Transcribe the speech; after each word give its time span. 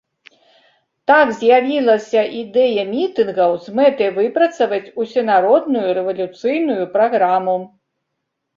Так 1.09 1.27
з'явілася 1.41 2.21
ідэя 2.39 2.85
мітынгаў 2.95 3.51
з 3.67 3.75
мэтай 3.81 4.09
выпрацаваць 4.17 4.81
усенародную 5.05 5.87
рэвалюцыйную 6.01 6.83
праграму. 6.99 7.57